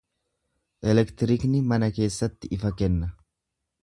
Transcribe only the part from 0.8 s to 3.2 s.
Elektiriikni mana keessatti ifa kenna.